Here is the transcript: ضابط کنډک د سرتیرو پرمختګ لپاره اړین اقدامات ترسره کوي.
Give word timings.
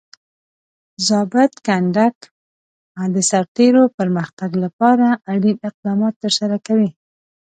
ضابط 1.07 1.51
کنډک 1.67 2.15
د 3.15 3.17
سرتیرو 3.29 3.83
پرمختګ 3.97 4.51
لپاره 4.63 5.07
اړین 5.31 5.57
اقدامات 5.69 6.13
ترسره 6.23 6.57
کوي. 6.67 6.89